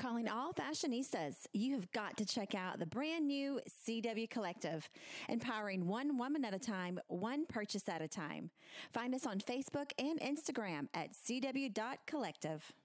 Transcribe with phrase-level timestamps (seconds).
[0.00, 4.88] Calling all fashionistas, you have got to check out the brand new CW Collective,
[5.28, 8.48] empowering one woman at a time, one purchase at a time.
[8.94, 12.62] Find us on Facebook and Instagram at cw.collective.
[12.62, 12.79] Hey,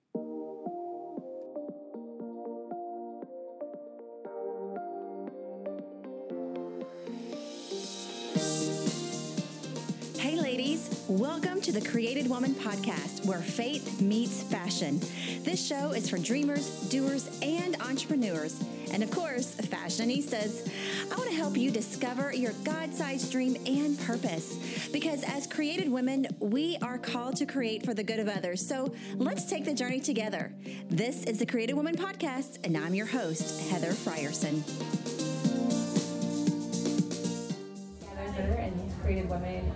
[11.76, 14.98] the Created Woman podcast where faith meets fashion.
[15.44, 20.72] This show is for dreamers, doers, and entrepreneurs, and of course, fashionistas.
[21.12, 25.92] I want to help you discover your God sized dream and purpose because as created
[25.92, 28.66] women, we are called to create for the good of others.
[28.66, 30.54] So let's take the journey together.
[30.88, 35.15] This is the Created Woman podcast, and I'm your host, Heather Frierson.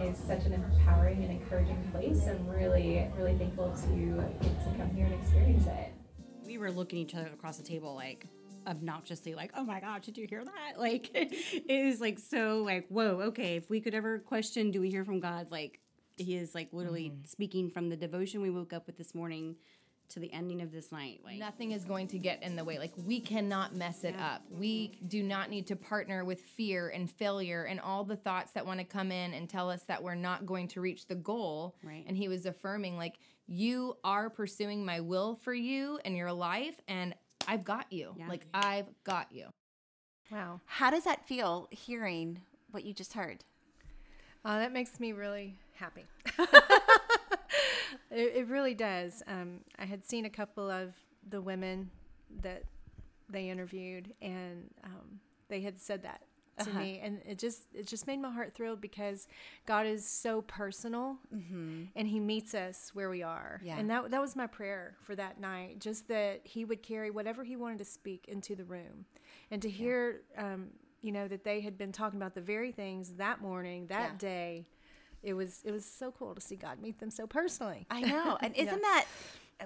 [0.10, 2.26] Women is such an empowering and encouraging place.
[2.28, 5.94] I'm really, really thankful to get to come here and experience it.
[6.46, 8.26] we were looking at each other across the table like
[8.66, 11.32] obnoxiously like oh my god did you hear that like it
[11.70, 15.20] is like so like whoa okay if we could ever question do we hear from
[15.20, 15.80] god like
[16.18, 17.26] he is like literally mm-hmm.
[17.26, 19.56] speaking from the devotion we woke up with this morning
[20.10, 22.80] to the ending of this night like Nothing is going to get in the way.
[22.80, 24.44] Like, we cannot mess it up.
[24.50, 28.66] We do not need to partner with fear and failure and all the thoughts that
[28.66, 31.76] want to come in and tell us that we're not going to reach the goal.
[31.84, 32.04] Right.
[32.08, 36.76] And he was affirming, like, you are pursuing my will for you and your life,
[36.88, 37.16] and
[37.48, 38.14] I've got you.
[38.18, 38.28] Yeah.
[38.28, 39.48] Like, I've got you.
[40.32, 40.62] Wow.
[40.66, 42.40] How does that feel hearing
[42.72, 43.44] what you just heard?
[44.46, 46.06] Uh, that makes me really happy.
[48.12, 49.24] it, it really does.
[49.28, 50.94] Um, I had seen a couple of
[51.28, 51.90] the women
[52.42, 52.64] that
[53.30, 55.20] they interviewed, and um,
[55.50, 56.22] they had said that
[56.64, 56.80] to Uh-huh.
[56.82, 59.28] me, and it just it just made my heart thrilled because
[59.66, 61.18] God is so personal,
[61.96, 63.62] and He meets us where we are.
[63.64, 63.78] Yeah.
[63.80, 67.44] And that that was my prayer for that night, just that He would carry whatever
[67.44, 69.06] He wanted to speak into the room,
[69.52, 70.68] and to hear, um,
[71.02, 74.18] you know, that they had been talking about the very things that morning, that Yeah.
[74.18, 74.68] day.
[75.24, 77.86] It was it was so cool to see God meet them so personally.
[77.90, 78.38] I know.
[78.42, 79.06] And isn't that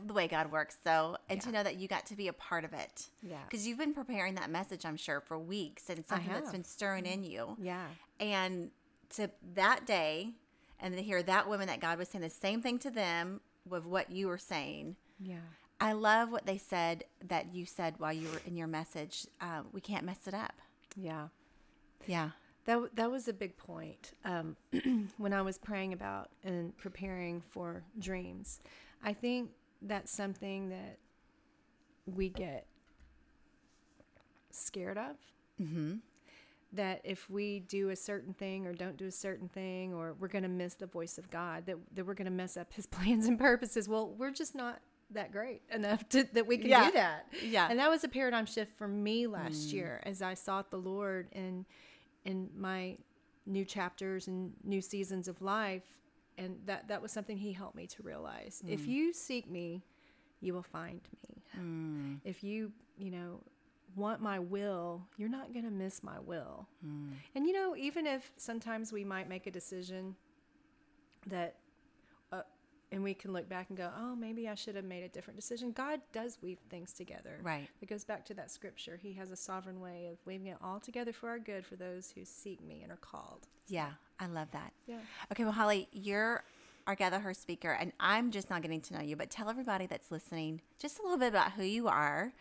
[0.06, 1.18] the way God works, though?
[1.30, 3.10] And to know that you got to be a part of it.
[3.22, 3.38] Yeah.
[3.48, 7.06] Because you've been preparing that message, I'm sure, for weeks and something that's been stirring
[7.06, 7.56] in you.
[7.62, 7.86] Yeah.
[8.20, 8.72] And
[9.16, 10.32] to that day,
[10.80, 13.86] and to hear that woman that God was saying the same thing to them with
[13.86, 14.96] what you were saying.
[15.20, 15.38] Yeah.
[15.80, 19.28] I love what they said that you said while you were in your message.
[19.40, 20.54] Uh, we can't mess it up.
[20.96, 21.28] Yeah.
[22.06, 22.32] Yeah.
[22.66, 24.56] That, that was a big point um,
[25.18, 28.62] when I was praying about and preparing for dreams.
[29.04, 29.50] I think
[29.82, 30.98] that's something that
[32.06, 32.66] we get
[34.52, 35.16] scared of.
[35.62, 35.96] Mm-hmm.
[36.74, 40.28] That if we do a certain thing or don't do a certain thing, or we're
[40.28, 42.86] going to miss the voice of God, that, that we're going to mess up his
[42.88, 43.88] plans and purposes.
[43.88, 44.80] Well, we're just not
[45.12, 46.86] that great enough to, that we can Yeah.
[46.88, 47.28] do that.
[47.44, 47.68] Yeah.
[47.70, 51.28] And that was a paradigm shift for me last year as I sought the Lord
[51.34, 51.66] in
[52.26, 52.98] in my
[53.46, 55.84] new chapters and new seasons of life.
[56.38, 58.64] And that that was something he helped me to realize.
[58.68, 58.88] If mm.
[58.88, 59.84] you seek me,
[60.42, 61.44] you will find me.
[61.60, 62.20] Mm.
[62.24, 63.40] If you, you know,
[63.96, 66.68] want my will, you're not going to miss my will.
[66.86, 67.12] Mm.
[67.36, 70.16] And you know, even if sometimes we might make a decision
[71.28, 71.58] that
[72.94, 75.38] and we can look back and go, oh, maybe I should have made a different
[75.38, 75.72] decision.
[75.72, 77.40] God does weave things together.
[77.44, 77.68] Right.
[77.82, 78.98] It goes back to that scripture.
[79.02, 82.12] He has a sovereign way of weaving it all together for our good for those
[82.16, 83.48] who seek me and are called.
[83.68, 83.90] Yeah.
[84.20, 84.72] I love that.
[84.88, 85.00] Yeah.
[85.32, 86.44] Okay, well, Holly, you're
[86.86, 89.86] our Gather Her speaker, and I'm just not getting to know you, but tell everybody
[89.88, 92.32] that's listening just a little bit about who you are.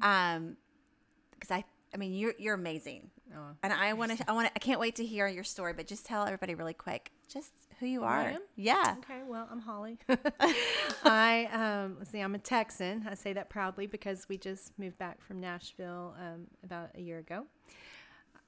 [0.00, 0.56] Um,
[1.32, 3.56] because I, I mean, you're you're amazing, Oh.
[3.62, 5.72] and I want to, I want to, I can't wait to hear your story.
[5.74, 7.52] But just tell everybody really quick, just
[7.82, 8.34] who you are.
[8.54, 8.94] Yeah.
[8.98, 9.98] Okay, well, I'm Holly.
[11.04, 13.04] I um, let's see, I'm a Texan.
[13.10, 17.18] I say that proudly because we just moved back from Nashville um, about a year
[17.18, 17.46] ago.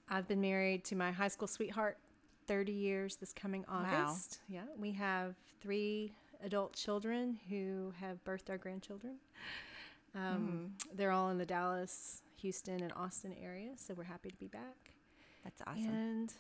[0.09, 1.99] I've been married to my high school sweetheart
[2.47, 4.39] 30 years this coming August.
[4.49, 4.55] Wow.
[4.55, 6.12] Yeah, we have three
[6.45, 9.16] adult children who have birthed our grandchildren.
[10.15, 14.47] Um, They're all in the Dallas, Houston, and Austin area, so we're happy to be
[14.47, 14.92] back.
[15.42, 15.89] That's awesome.
[15.92, 16.33] And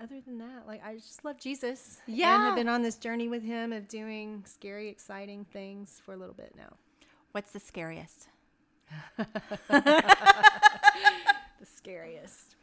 [0.00, 2.00] other than that, like I just love Jesus.
[2.06, 2.44] And Yeah.
[2.46, 6.34] have been on this journey with him of doing scary, exciting things for a little
[6.34, 6.76] bit now.
[7.32, 8.28] What's the scariest?
[11.60, 12.54] The scariest.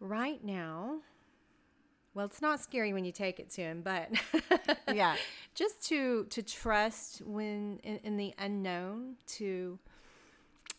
[0.00, 1.00] Right now,
[2.14, 4.10] well, it's not scary when you take it to him, but
[4.92, 5.16] Yeah.
[5.54, 9.78] just to to trust when in, in the unknown to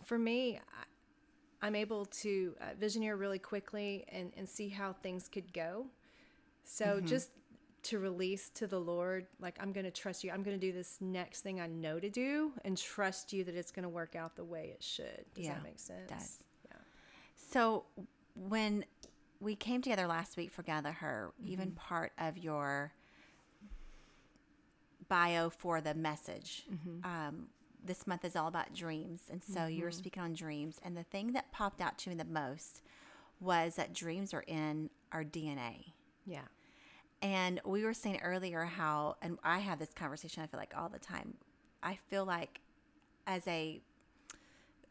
[0.04, 0.84] for me I,
[1.63, 5.88] i'm able to uh, visioneer really quickly and, and see how things could go
[6.65, 7.31] so just
[7.83, 10.31] to release to the Lord, like I'm going to trust you.
[10.31, 13.56] I'm going to do this next thing I know to do and trust you that
[13.56, 15.25] it's going to work out the way it should.
[15.36, 16.10] Does Yeah, that make sense?
[16.10, 16.39] does.
[16.71, 16.77] Yeah.
[17.36, 17.83] So
[18.36, 18.86] when
[19.42, 22.94] we came together last week for Gather Her, even part of your
[25.10, 26.65] bio for the message,
[27.04, 27.48] um,
[27.85, 29.24] this month is all about dreams.
[29.31, 30.80] And so you were speaking on dreams.
[30.83, 32.81] And the thing that popped out to me the most
[33.39, 35.94] was that dreams are in our DNA.
[36.25, 36.44] Yeah.
[37.21, 40.89] And we were saying earlier how, and I have this conversation, I feel like all
[40.89, 41.35] the time.
[41.81, 42.62] I feel like
[43.27, 43.81] as a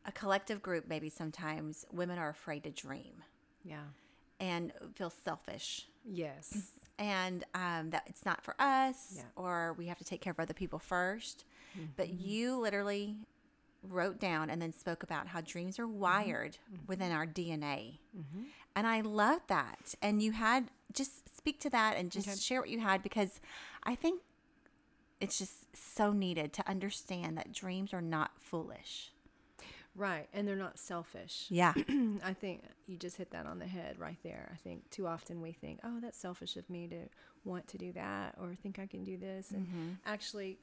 [0.05, 3.23] a collective group, maybe sometimes women are afraid to dream
[3.65, 3.85] Yeah.
[4.41, 6.73] and feel selfish Yes.
[6.99, 9.23] and um, that it's not for us Yeah.
[9.37, 10.81] or we have to take care of other people
[11.79, 12.29] 1st But mm-hmm.
[12.29, 13.17] you literally
[13.89, 16.01] wrote down and then spoke about how dreams are mm-hmm.
[16.01, 16.87] wired mm-hmm.
[16.87, 17.99] within our DNA.
[18.75, 19.95] And I love that.
[20.01, 23.41] And you had just speak to that and just share what you had because
[23.83, 24.23] I think
[25.21, 29.13] it's just so needed to understand that dreams are not foolish.
[29.95, 30.27] Right.
[30.33, 31.47] And they're not selfish.
[31.51, 31.75] Yeah.
[32.25, 34.51] I think you just hit that on the head right there.
[34.53, 36.97] I think too often we think, oh, that's selfish of me to
[37.45, 39.51] want to do that or think I can do this.
[39.51, 40.59] And actually,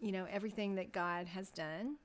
[0.00, 1.96] you know, everything that God has done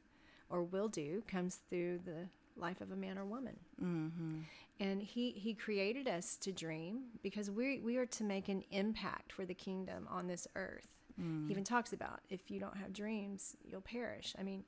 [0.50, 3.56] or will do comes through the life of a man or woman.
[3.84, 4.40] Mm-hmm.
[4.80, 9.32] And he, he created us to dream because we, we are to make an impact
[9.34, 10.88] for the kingdom on this earth.
[11.20, 14.36] He even talks about if you don't have dreams, you'll perish.
[14.38, 14.64] I mean,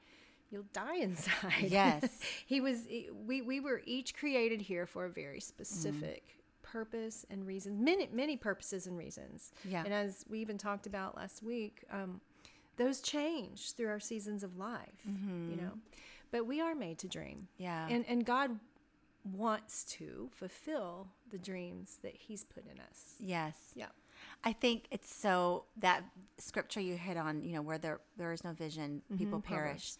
[0.50, 1.68] you'll die inside.
[1.68, 2.20] Yes.
[2.48, 2.88] he was
[3.28, 6.24] we we were each created here for a very specific
[6.64, 9.84] purpose and reasons many many purposes and reasons Yeah.
[9.84, 12.20] and as we even talked about last week um,
[12.80, 15.62] those change through our seasons of life you mm-hmm.
[15.62, 15.72] know?
[16.32, 17.48] But we are made to dream.
[17.58, 17.88] Yeah.
[17.90, 18.60] and and god
[19.34, 23.16] wants to fulfill the dreams that he's put in us.
[23.20, 23.56] Yes.
[23.76, 23.88] yeah.
[24.44, 26.04] I think it's so that
[26.38, 29.18] scripture you hit on, you know, where there there is no vision, mm-hmm.
[29.18, 29.94] people perish,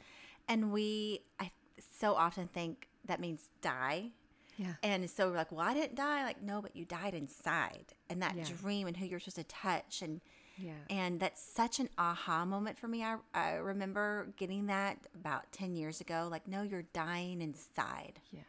[0.48, 1.52] and we I
[2.00, 4.12] so often think that means die,
[4.60, 4.74] yeah.
[4.84, 8.22] And so we're like, well, I didn't die, like no, but you died inside, and
[8.22, 8.44] that Yeah.
[8.44, 10.20] dream and who you're supposed to touch, and
[10.60, 10.72] yeah.
[10.90, 13.04] And that's such an aha moment for me.
[13.04, 18.20] I I remember getting that about ten years ago, like no, you're dying inside.
[18.32, 18.42] yeah.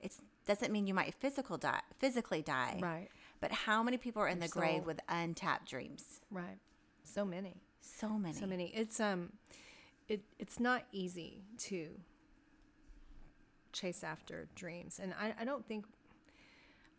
[0.00, 3.08] It's doesn't mean you might physical die physically die, right.
[3.40, 6.20] But how many people are in Your the grave with untapped dreams?
[6.30, 6.58] right.
[7.04, 7.56] So many.
[7.80, 8.34] So many.
[8.34, 8.66] so many.
[8.74, 9.32] It's um
[10.08, 11.88] it it's not easy to
[13.72, 14.98] chase after dreams.
[15.02, 15.84] And i, I don't think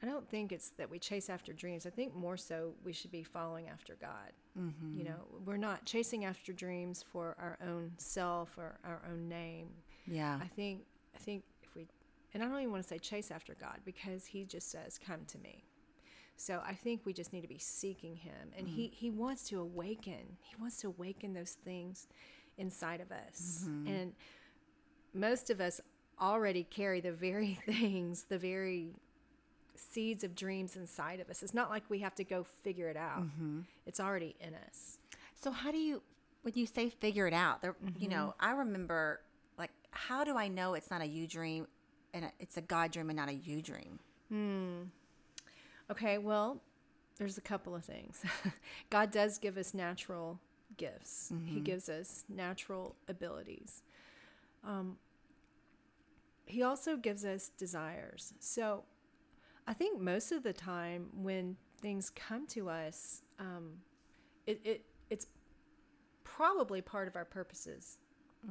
[0.01, 1.85] i don't think it's that we chase after dreams.
[1.85, 4.97] I think more so we should be following after god Mm-hmm.
[4.97, 9.67] you know we're not chasing after dreams for our own self or our own name
[10.05, 10.37] Yeah.
[10.41, 10.81] i think
[11.15, 11.87] i think if we
[12.33, 15.21] and i don't even want to say chase after god because he just says come
[15.27, 15.63] to me
[16.41, 19.59] so I think we just need to be seeking him and he he wants to
[19.59, 20.37] awaken.
[20.41, 22.07] He wants to awaken those things
[22.57, 23.65] inside of us.
[23.85, 24.13] And
[25.13, 25.81] most of us
[26.21, 28.93] already carry the very things, the very
[29.79, 31.43] seeds of dreams inside of us.
[31.43, 33.23] It's not like we have to go figure it out.
[33.23, 33.61] Mm-hmm.
[33.85, 34.97] It's already in us.
[35.35, 36.01] So how do you,
[36.41, 38.45] when you say figure it out, there, you know, mm-hmm.
[38.45, 39.21] I remember
[39.57, 41.67] like, how do I know it's not a you dream
[42.13, 43.99] and a- it's a God dream and not a you dream?
[44.29, 44.83] Hmm.
[45.91, 46.61] Okay, well,
[47.17, 48.23] there's a couple of things.
[48.89, 50.39] God does give us natural
[50.77, 51.29] gifts.
[51.45, 51.63] He mm-hmm.
[51.63, 53.81] gives us natural abilities.
[54.63, 54.97] Um,
[56.45, 58.33] he also gives us desires.
[58.39, 58.83] So,
[59.69, 63.73] I think most of the time when things come to us, um,
[64.47, 65.27] it, it it's
[66.23, 67.97] probably part of our purposes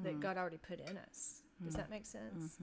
[0.03, 1.43] that God already put in us.
[1.65, 2.57] Does that make sense?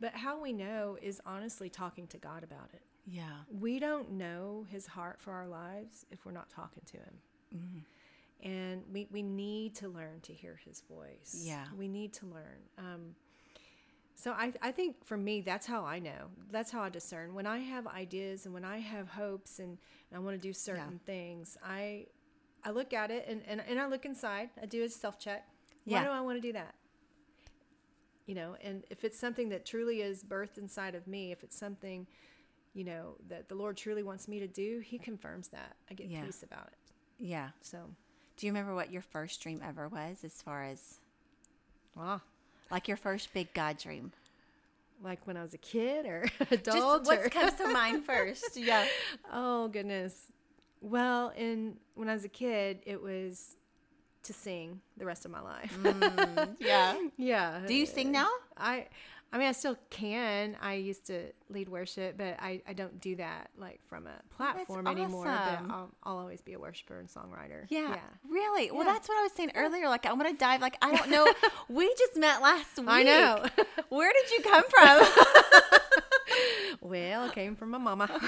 [0.00, 3.24] But how we know is honestly talking to God about it Yeah.
[3.50, 7.84] we don't know his heart for our lives if we're not talking to him.
[8.40, 11.42] And we, we need to learn to hear his voice.
[11.44, 11.64] Yeah.
[11.76, 12.60] We need to learn.
[12.78, 13.16] Um,
[14.20, 16.26] so I, I think for me, that's how I know.
[16.50, 17.34] That's how I discern.
[17.34, 19.78] When I have ideas and when I have hopes and,
[20.10, 22.06] and I want to do certain things, I
[22.64, 24.50] I look at it and, and, and I look inside.
[24.60, 25.46] I do a self check.
[25.84, 26.04] Why Yeah.
[26.06, 26.74] do I want to do that?
[28.26, 31.56] You know, and if it's something that truly is birthed inside of me, if it's
[31.56, 32.06] something
[32.74, 35.76] you know, that the Lord truly wants me to do, He confirms that.
[35.90, 36.24] I get Yeah.
[36.24, 36.78] peace about it.
[37.18, 37.50] Yeah.
[37.60, 37.78] So,
[38.36, 40.98] Do you remember what your first dream ever was as far as
[41.96, 42.20] ah,
[42.70, 44.12] like your first big God dream?
[45.00, 47.02] like when I was a kid or Just adult.
[47.08, 48.56] or- what comes to mind first?
[48.56, 48.84] Yeah.
[49.32, 50.32] oh goodness.
[50.80, 53.56] Well, in when I was a kid, it was
[54.24, 55.76] to sing the rest of my life.
[55.80, 56.96] Mm, yeah.
[57.16, 57.60] yeah.
[57.66, 58.28] Do you sing now?
[58.56, 58.86] I
[59.30, 60.56] I mean, I still can.
[60.60, 64.86] I used to lead worship, but I, I don't do that like from a platform
[64.86, 65.24] anymore.
[65.24, 67.66] But I'll, I'll always be a worshiper and songwriter.
[67.68, 67.96] Yeah,
[68.28, 68.70] really.
[68.70, 69.88] Well, that's what I was saying earlier.
[69.88, 70.62] Like, I want to dive.
[70.62, 71.30] Like, I don't know.
[71.68, 72.88] we just met last week.
[72.88, 73.44] I know.
[73.90, 75.06] Where did you come from?
[76.80, 78.08] Well, it came from my mama.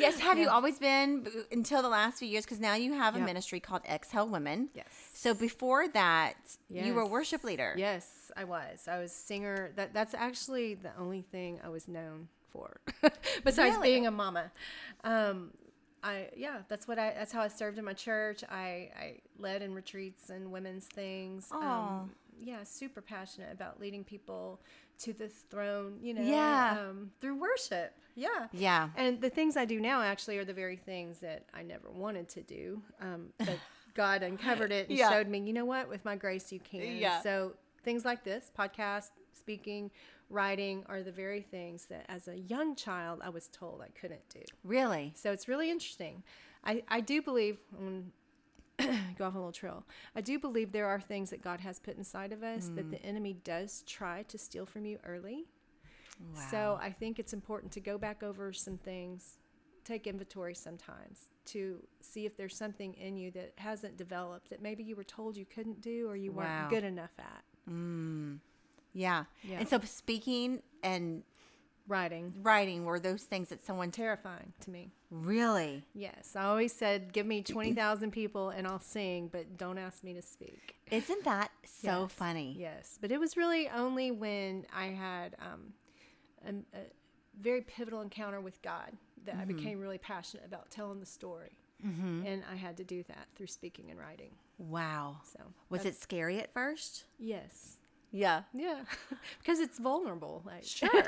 [0.00, 0.18] yes.
[0.20, 2.44] Have you always been until the last few years?
[2.44, 3.26] Because now you have a Yep.
[3.26, 4.68] ministry called Exhale Women.
[4.74, 4.86] Yes.
[5.14, 6.34] So before that,
[6.70, 7.74] you were a worship leader.
[7.76, 8.88] Yes, I was.
[8.88, 9.72] I was singer.
[9.76, 12.80] That that's actually the only thing I was known for,
[13.44, 13.88] besides Really?
[13.92, 14.50] being a mama.
[15.04, 15.50] Um,
[16.02, 17.12] I yeah, that's what I.
[17.16, 18.44] That's how I served in my church.
[18.48, 21.50] I I led in retreats and women's things.
[21.52, 24.60] Um, yeah, super passionate about leading people
[25.00, 25.98] to the throne.
[26.00, 26.86] You know, Yeah.
[26.90, 27.94] um, through worship.
[28.14, 28.48] Yeah.
[28.52, 28.88] Yeah.
[28.96, 32.28] And the things I do now actually are the very things that I never wanted
[32.30, 32.82] to do.
[33.00, 33.58] Um, but
[33.94, 35.10] God uncovered it and Yeah.
[35.10, 36.96] showed me, you know what, with my grace you can.
[36.96, 37.20] Yeah.
[37.22, 37.52] So
[37.82, 39.90] things like this, podcast, speaking,
[40.30, 44.28] writing are the very things that as a young child I was told I couldn't
[44.30, 44.40] do.
[44.64, 45.12] Really?
[45.14, 46.22] So it's really interesting.
[46.64, 48.02] I, I do believe, gonna
[49.16, 49.84] go off on a little trail.
[50.14, 52.96] I do believe there are things that God has put inside of us that the
[52.96, 53.08] mm.
[53.08, 55.46] enemy does try to steal from you early.
[56.34, 56.42] Wow.
[56.50, 59.38] So I think it's important to go back over some things,
[59.84, 64.82] take inventory sometimes to see if there's something in you that hasn't developed that maybe
[64.82, 67.44] you were told you couldn't do or you weren't good enough at.
[68.92, 69.24] Yeah.
[69.42, 69.58] Yeah.
[69.60, 71.22] And so speaking and
[71.88, 74.90] Writing, writing were those things that someone terrifying to me.
[75.10, 75.84] really.
[75.94, 80.12] Yes, I always said, give me 20,000 people and I'll sing, but don't ask me
[80.14, 80.74] to speak.
[80.90, 82.56] Isn't that so Yes, funny?
[82.58, 85.72] Yes, but it was really only when I had um,
[86.46, 86.82] a, a
[87.40, 88.90] very pivotal encounter with God
[89.24, 89.56] that I Mm-hmm.
[89.56, 91.52] became really passionate about telling the story,
[91.82, 94.32] and I had to do that through speaking and writing.
[94.58, 95.18] Wow.
[95.32, 97.04] So Was it scary at first?
[97.18, 97.76] Yes.
[98.12, 98.42] Yeah.
[98.54, 98.80] Yeah,
[99.38, 100.42] because it's vulnerable.
[100.46, 100.90] Like Sure.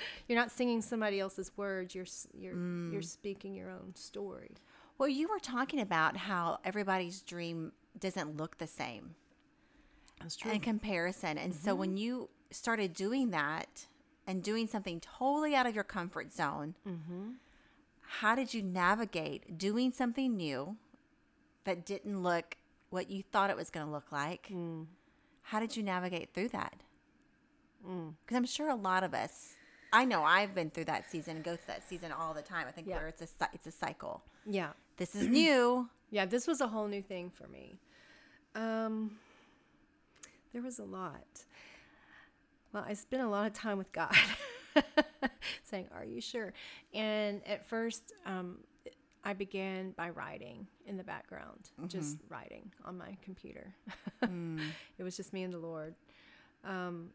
[0.28, 1.94] you're not singing somebody else's words.
[1.94, 2.92] You're you're Mm.
[2.92, 4.50] you're speaking your own story.
[4.98, 9.14] Well, you were talking about how everybody's dream doesn't look the same
[10.20, 10.50] That's true.
[10.50, 11.38] in comparison.
[11.38, 11.98] And so when mm-hmm.
[11.98, 13.86] you started doing that
[14.26, 17.30] and doing something totally out of your comfort zone, mm-hmm.
[18.00, 20.76] how did you navigate doing something new
[21.62, 22.56] that didn't look
[22.90, 24.48] what you thought it was going to look like?
[24.52, 24.86] Mm.
[25.48, 26.74] How did you navigate through that?
[27.82, 29.54] Because I'm sure a lot of us,
[29.92, 32.66] I know I've been through that season and go through that season all the time.
[32.68, 32.96] I think Yeah.
[32.96, 34.22] where it's a it's a cycle.
[34.44, 34.70] Yeah.
[34.98, 35.88] This is new.
[36.10, 37.78] Yeah, this was a whole new thing for me.
[38.54, 39.12] Um,
[40.52, 41.44] there was a lot.
[42.72, 44.14] Well, I spent a lot of time with God,
[45.62, 46.52] saying, "Are you sure?"
[46.92, 48.58] And at first, um,
[49.28, 53.74] I began by writing in the background, just writing on my computer.
[54.98, 55.94] it was just me and the Lord.
[56.64, 57.10] Um,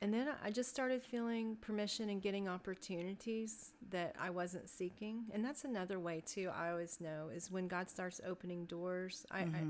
[0.00, 5.24] and then I just started feeling permission and getting opportunities that I wasn't seeking.
[5.34, 6.50] And that's another way too.
[6.56, 9.26] I always know is when God starts opening doors.
[9.30, 9.62] I, I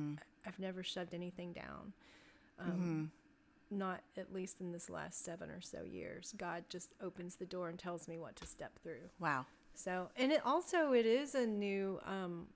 [0.46, 1.92] I've never shoved anything down.
[2.60, 3.10] Um,
[3.72, 6.34] Not at least in this last seven or so years.
[6.38, 9.10] God just opens the door and tells me what to step through.
[9.18, 9.46] Wow.
[9.82, 12.46] So, and it also it is a new um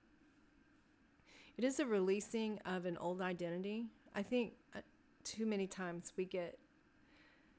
[1.57, 3.85] it is a releasing of an old identity.
[4.13, 4.79] I think uh,
[5.23, 6.57] too many times we get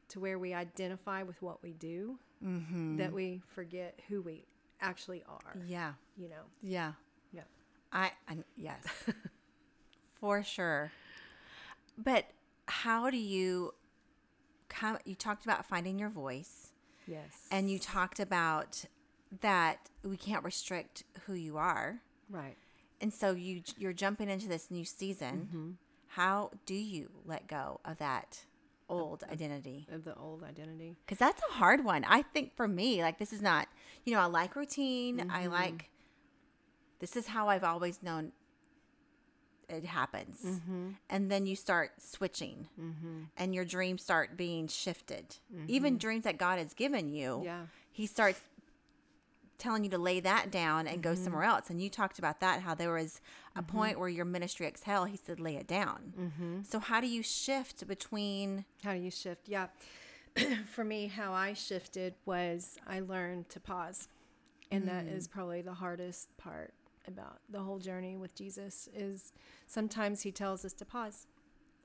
[0.08, 2.18] to where we identify with what we do
[2.96, 4.44] that we forget who we
[4.80, 5.94] actually are, Yeah.
[6.16, 6.42] you know.
[6.62, 6.92] Yeah.
[7.32, 7.42] Yeah.
[7.92, 8.84] I, I yes.
[10.20, 10.92] For sure.
[11.98, 12.26] But
[12.68, 13.72] how do you
[14.68, 16.72] come you talked about finding your voice
[17.06, 17.46] Yes.
[17.50, 18.84] and you talked about
[19.40, 22.00] that we can't restrict who you are.
[22.30, 22.56] right.
[22.98, 25.48] And so you you're jumping into this new season.
[25.48, 25.70] Mm-hmm.
[26.08, 28.46] How do you let go of that
[28.88, 29.86] old identity?
[29.92, 30.96] Of the old identity.
[31.04, 32.04] Because that's a hard one.
[32.08, 33.68] I think for me, like this is not,
[34.04, 35.30] you know, I like routine.
[35.30, 35.52] I mm-hmm.
[35.52, 35.90] like,
[37.00, 38.32] this is how I've always known
[39.68, 40.40] it happens.
[40.44, 40.90] Mm-hmm.
[41.10, 42.68] And then you start switching
[43.36, 45.36] and your dreams start being shifted.
[45.66, 47.62] Even dreams that God has given you, Yeah.
[47.90, 48.40] He starts
[49.58, 51.24] telling you to lay that down and go mm-hmm.
[51.24, 51.70] somewhere else.
[51.70, 53.20] And you talked about that, how there was
[53.54, 53.76] a mm-hmm.
[53.76, 56.12] point where your ministry exhale, He said, lay it down.
[56.18, 56.62] Mm-hmm.
[56.62, 59.48] So, how do you shift between, How do you shift?
[59.48, 59.68] Yeah.
[60.70, 64.08] For me, how I shifted was I learned to pause.
[64.70, 65.30] And that is mm.
[65.30, 66.74] probably the hardest part
[67.06, 69.32] about the whole journey with Jesus is
[69.66, 71.26] sometimes he tells us to pause.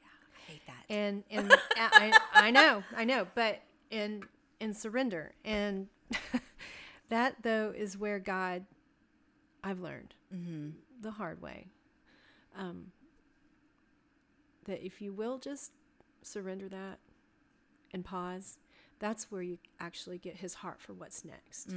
[0.01, 0.93] Yeah, I hate that.
[0.93, 4.23] And and I, I know, I know, but in
[4.59, 5.33] in surrender.
[5.45, 5.87] And
[7.11, 8.65] that though is where God
[9.63, 10.15] I've learned
[11.01, 11.67] the hard way.
[12.57, 12.87] Um,
[14.65, 15.71] that if you will just
[16.23, 16.99] surrender that
[17.93, 18.57] and pause,
[18.99, 21.73] that's where you actually get his heart for what's next.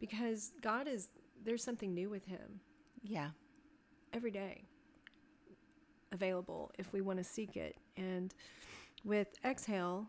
[0.00, 1.08] Because God is,
[1.44, 2.60] there's something new with him
[3.02, 3.30] Yeah.
[4.12, 4.64] every day
[6.12, 7.76] available if we want to seek it.
[7.96, 8.34] And
[9.04, 10.06] with Exhale,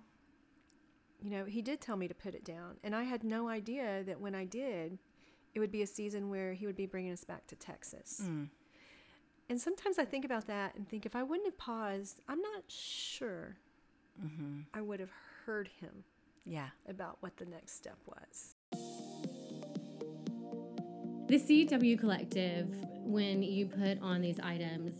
[1.24, 2.75] you know, he did tell me to put it down.
[2.84, 5.00] And I had no idea that when I did,
[5.56, 8.22] it would be a season where he would be bringing us back to Texas.
[8.24, 8.50] Mm.
[9.50, 12.63] And sometimes I think about that and think if I wouldn't have paused, I'm not
[12.68, 13.56] sure
[14.22, 14.62] mm-hmm.
[14.74, 15.12] I would have
[15.46, 16.03] heard him
[16.46, 16.70] Yeah.
[16.89, 18.56] about what the next step was.
[21.27, 22.68] The CW Collective,
[23.00, 24.94] when you put on these items,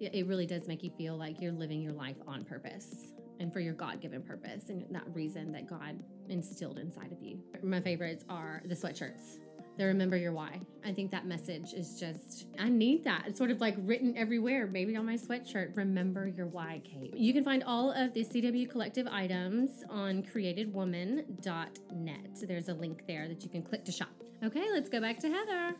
[0.00, 3.52] it it really does make you feel like you're living your life on purpose and
[3.52, 7.38] for your God given purpose and that reason that God instilled inside of you.
[7.62, 9.38] My favorites are the sweatshirts.
[9.78, 10.60] The remember your why.
[10.84, 13.26] I think that message is just, I need that.
[13.28, 15.76] It's sort of like written everywhere, maybe on my sweatshirt.
[15.76, 17.16] Remember your why, Kate.
[17.16, 22.40] You can find all of the CW Collective items on createdwoman.net.
[22.42, 24.10] There's a link there that you can click to shop.
[24.42, 25.76] Okay, let's go back to Heather.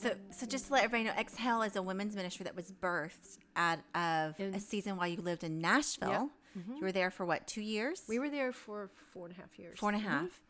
[0.00, 3.38] So, so just to let everybody know, Exhale is a women's ministry that was birthed
[3.54, 6.30] out of In- a season while you lived in Nashville.
[6.58, 6.76] Mm-hmm.
[6.76, 8.02] You were there for what, two years?
[8.08, 9.78] We were there for four and a half years.
[9.78, 10.10] Four and a mm-hmm.
[10.10, 10.40] half.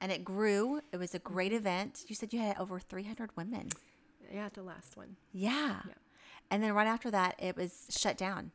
[0.00, 0.80] And it grew.
[0.92, 1.32] It was a mm-hmm.
[1.32, 2.04] great event.
[2.08, 3.68] You said you had over 300 women.
[4.32, 5.16] Yeah, the last one.
[5.32, 5.82] Yeah.
[6.50, 8.50] And then right after that, it was shut down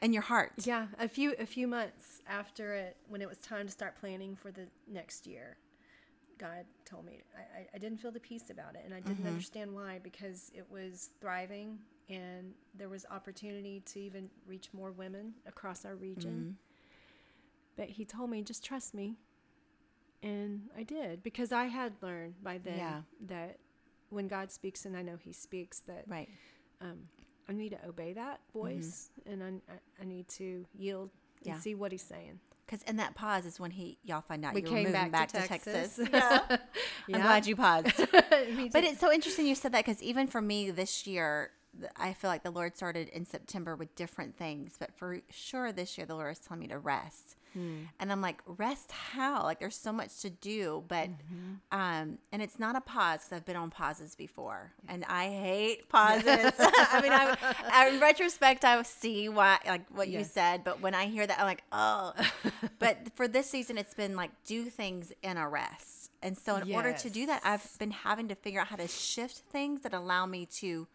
[0.00, 0.52] And your heart.
[0.64, 4.36] Yeah, a few a few months after it, when it was time to start planning
[4.36, 5.56] for the next year,
[6.38, 9.28] God told me I, I, didn't feel the peace about it, and I didn't mm-hmm.
[9.28, 11.78] understand why because it was thriving
[12.08, 16.32] and there was opportunity to even reach more women across our region.
[16.32, 16.50] Mm-hmm.
[17.76, 19.16] But He told me just trust me,
[20.22, 23.00] and I did because I had learned by then Yeah.
[23.26, 23.58] that
[24.10, 26.28] when God speaks, and I know He speaks, that Right.
[26.80, 27.08] um,
[27.48, 28.58] I need to obey that mm-hmm.
[28.58, 31.10] voice and I, I- I need to yield
[31.44, 31.60] and Yeah.
[31.60, 32.40] see what he's saying.
[32.66, 34.92] Because in that pause is when he y'all find out We you were came moving
[35.10, 35.96] back back, to Texas.
[35.96, 36.08] Texas.
[37.08, 37.16] Yeah.
[37.18, 37.86] I'm glad you paused.
[38.72, 41.50] But it's so interesting you said that because even for me this year,
[41.96, 44.76] I feel like the Lord started in September with different things.
[44.78, 47.36] But for sure this year, the Lord is telling me to rest.
[47.98, 49.42] And I'm like, rest how?
[49.42, 50.84] Like there's so much to do.
[50.88, 51.08] But,
[51.72, 55.88] um, and it's not a pause because I've been on pauses before and I hate
[55.88, 56.26] pauses.
[56.58, 57.36] I mean, I,
[57.72, 60.64] I, in retrospect, I see why, like what you said.
[60.64, 62.12] But when I hear that, I'm like, oh.
[62.78, 66.10] but for this season, it's been like do things in a rest.
[66.22, 68.88] And so, in order to do that, I've been having to figure out how to
[68.88, 70.88] shift things that allow me to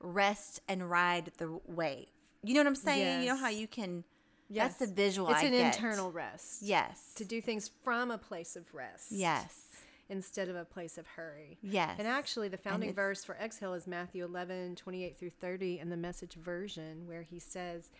[0.00, 2.06] rest and ride the wave.
[2.42, 3.22] You know what I'm saying?
[3.22, 4.04] You know how you can.
[4.50, 4.76] Yes.
[4.76, 5.28] That's the visual.
[5.30, 5.74] it's I an get.
[5.74, 6.62] internal rest.
[6.62, 7.12] Yes.
[7.16, 9.06] To do things from a place of rest.
[9.10, 9.62] Yes.
[10.10, 11.56] Instead of a place of hurry.
[11.62, 11.96] Yes.
[11.98, 15.96] And actually, the founding verse for exhale is Matthew 11, 28 through 30 in the
[15.96, 17.90] message version, where he says,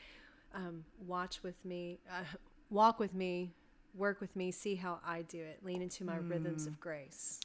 [0.55, 2.25] um, Watch with me, uh,
[2.69, 3.53] walk with me,
[3.95, 6.69] work with me, see how I do it, lean into my rhythms Mm.
[6.69, 7.41] of grace.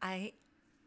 [0.00, 0.32] I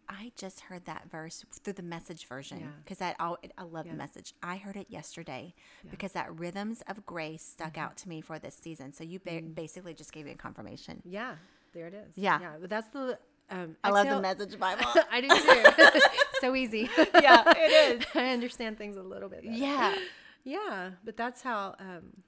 [0.10, 2.68] I just heard that verse through the message version Yeah.
[2.84, 3.94] because I I love Yeah.
[3.94, 4.34] the message.
[4.44, 5.54] I heard it yesterday
[5.90, 7.80] because that rhythms of grace stuck Mm-hmm.
[7.82, 8.94] out to me for this season.
[8.94, 11.02] So you ba- basically just gave me a confirmation.
[11.06, 11.36] Yeah,
[11.74, 12.18] there it is.
[12.18, 12.40] Yeah.
[12.40, 13.18] Yeah, but that's the.
[13.50, 14.86] Um, I love the message Bible.
[15.12, 16.00] I do too.
[16.42, 16.90] so easy.
[17.22, 18.06] Yeah, it is.
[18.16, 19.44] I understand things a little bit.
[19.44, 19.54] Better.
[19.56, 19.96] yeah.
[20.44, 21.76] Yeah, but that's how.
[21.80, 22.24] Um,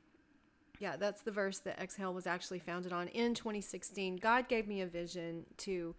[0.80, 4.18] yeah, that's the verse that Exhale was actually founded on in 2016.
[4.18, 5.96] God gave me a vision to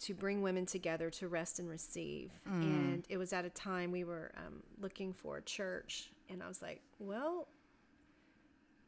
[0.00, 2.62] to bring women together to rest and receive, mm.
[2.62, 6.48] and it was at a time we were um, looking for a church, and I
[6.48, 7.48] was like, well.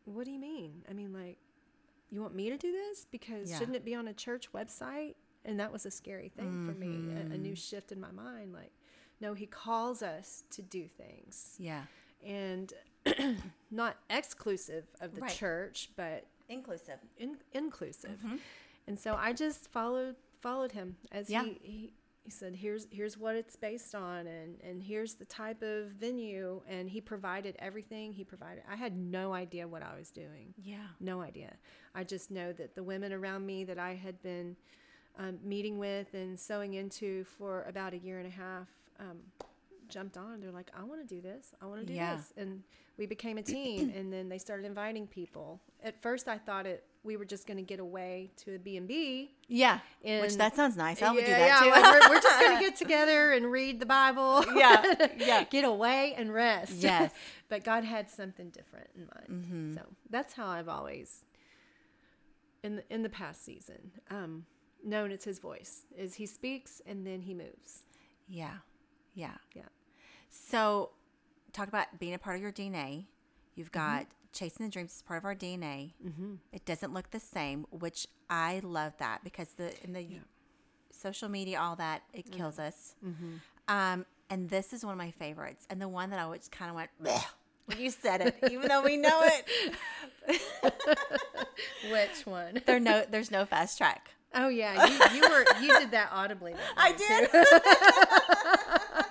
[0.07, 0.83] What do you mean?
[0.91, 1.37] I mean, like,
[2.11, 3.07] you want me to do this?
[3.11, 3.59] Because Yeah.
[3.59, 5.15] shouldn't it be on a church website?
[5.45, 6.95] And that was a scary thing for me, a, a
[7.25, 7.43] mm-hmm.
[7.43, 8.53] new shift in my mind.
[8.53, 8.73] Like,
[9.21, 11.85] no, he calls us to do things Yeah.
[12.25, 12.73] and
[13.71, 15.31] not exclusive of the Right.
[15.31, 16.99] church, but Inclusive.
[17.17, 18.19] in, inclusive.
[18.19, 18.37] Mm-hmm.
[18.87, 21.45] And so I just followed followed him as Yeah.
[21.45, 25.63] he, he he said, "Here's here's what it's based on, and and here's the type
[25.63, 28.13] of venue." And he provided everything.
[28.13, 28.63] He provided.
[28.71, 30.53] I had no idea what I was doing.
[30.63, 30.87] Yeah.
[31.01, 31.55] No idea.
[31.95, 34.55] I just know that the women around me that I had been
[35.19, 38.69] um, meeting with and sewing into for about a year and a half
[39.01, 39.19] um,
[39.89, 40.41] jumped on.
[40.41, 41.55] They're like, I want to do this.
[41.61, 42.17] I want to do Yeah.
[42.17, 42.33] this.
[42.37, 42.63] And
[42.99, 43.91] we became a team.
[43.97, 45.59] and then they started inviting people.
[45.83, 49.31] At first, I thought it we were just going to get away to a B&B.
[49.49, 49.81] Yeah.
[50.03, 51.01] Which that sounds nice.
[51.01, 51.71] I would do that yeah, too.
[51.71, 54.45] like, we're, we're just going to get together and read the Bible.
[54.55, 54.83] Yeah,
[55.17, 55.45] yeah.
[55.45, 56.75] get away and rest.
[56.75, 57.13] Yes.
[57.49, 59.75] but God had something different in mind.
[59.75, 61.25] So that's how I've always,
[62.63, 64.45] in the, in the past season, um,
[64.85, 65.87] known it's His voice.
[65.97, 67.85] Is He speaks and then He moves.
[68.29, 68.57] Yeah.
[69.15, 69.37] Yeah.
[69.55, 69.63] Yeah.
[70.29, 70.91] So,
[71.53, 73.07] talk about being a part of your DNA.
[73.57, 75.93] You've got chasing the dreams is part of our DNA.
[76.05, 76.35] Mm-hmm.
[76.53, 80.07] It doesn't look the same, which I love that because the in the
[80.93, 82.95] social media, all that it kills us.
[83.69, 86.71] Um, and this is one of my favorites, and the one that I always kind
[86.71, 87.25] of went "Bleh,"
[87.67, 89.75] when you said it, even though we know it.
[91.91, 92.61] Which one?
[92.67, 94.11] There no, there's no fast track.
[94.35, 96.53] Oh yeah, you, you were you did that audibly.
[96.53, 97.31] That I did.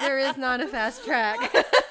[0.00, 1.38] There is not a fast track.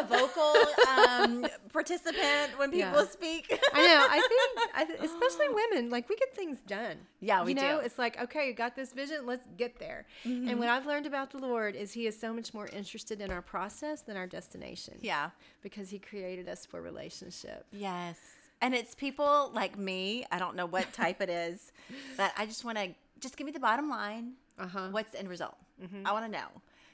[0.00, 0.54] A vocal
[0.88, 3.06] um, participant when people Yeah.
[3.06, 3.46] speak.
[3.74, 4.06] I know.
[4.08, 6.96] I think, I th- especially women, like we get things done.
[7.20, 7.84] Yeah, we you know, do.
[7.86, 9.26] It's like, okay, you got this vision.
[9.26, 10.06] Let's get there.
[10.24, 13.30] And what I've learned about the Lord is He is so much more interested in
[13.30, 14.94] our process than our destination.
[15.00, 15.30] yeah.
[15.62, 17.66] because He created us for relationship.
[17.72, 18.18] Yes.
[18.62, 20.26] And it's people like me.
[20.30, 21.72] I don't know what type it is,
[22.16, 24.32] but I just want to just give me the bottom line.
[24.58, 24.88] Uh-huh.
[24.90, 25.56] What's the end result?
[26.04, 26.48] I want to know.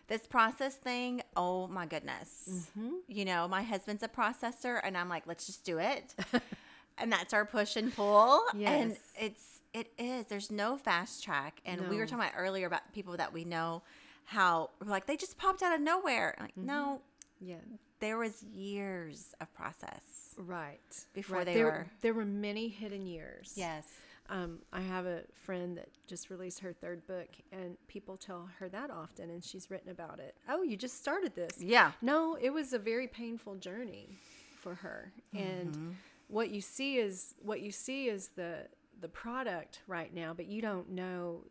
[0.08, 2.48] This process thing, oh my goodness.
[2.50, 2.90] Mm-hmm.
[3.08, 6.14] You know, my husband's a processor, and I'm like, let's just do it.
[6.98, 8.42] and that's our push and pull.
[8.54, 10.26] And it's, it is.
[10.26, 11.60] There's no fast track.
[11.66, 13.82] And we were talking about earlier about people that we know
[14.24, 16.36] how, like, they just popped out of nowhere.
[16.38, 16.66] Like, mm-hmm.
[16.66, 17.00] no,
[17.40, 17.56] Yeah.
[18.00, 20.34] there was years of process.
[20.38, 20.78] Right.
[21.14, 21.46] Before Right.
[21.46, 23.54] they there, were- There were many hidden years.
[23.56, 23.88] Yes.
[24.28, 28.68] Um, I have a friend that just released her third book, and people tell her
[28.70, 30.34] that often, and she's written about it.
[30.48, 31.60] Oh, you just started this.
[31.60, 31.92] Yeah.
[32.02, 34.18] No, it was a very painful journey
[34.60, 35.96] for her, and
[36.28, 38.66] what you see is what you see is the
[39.00, 41.44] the product right now, but you don't know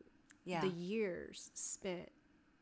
[0.46, 0.62] Yeah.
[0.62, 2.10] the years spent,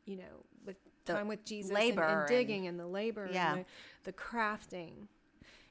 [0.06, 3.30] you know, with The time with Jesus, and- labor and, and- digging, and the labor,
[3.32, 3.54] Yeah.
[3.56, 3.66] and
[4.04, 5.08] the, the crafting.